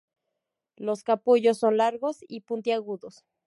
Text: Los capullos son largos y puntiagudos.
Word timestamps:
Los 0.77 1.03
capullos 1.03 1.59
son 1.59 1.77
largos 1.77 2.25
y 2.27 2.39
puntiagudos. 2.41 3.23